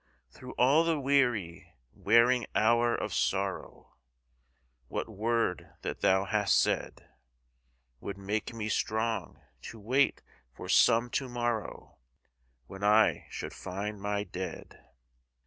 Through 0.31 0.53
all 0.53 0.83
the 0.83 0.99
weary, 0.99 1.75
wearing 1.93 2.47
hour 2.55 2.95
of 2.95 3.13
sorrow, 3.13 3.93
What 4.87 5.07
word 5.07 5.75
that 5.83 6.01
thou 6.01 6.25
hast 6.25 6.59
said 6.59 7.07
Would 7.99 8.17
make 8.17 8.51
me 8.51 8.67
strong 8.67 9.43
to 9.61 9.79
wait 9.79 10.23
for 10.57 10.67
some 10.67 11.11
to 11.11 11.29
morrow 11.29 11.99
When 12.65 12.83
I 12.83 13.27
should 13.29 13.53
find 13.53 14.01
my 14.01 14.23
dead? 14.23 14.83